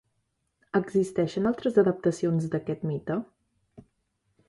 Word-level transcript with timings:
Existeixen 0.79 1.51
altres 1.51 1.79
adaptacions 1.83 2.51
d'aquest 2.55 2.91
mite? 2.93 3.23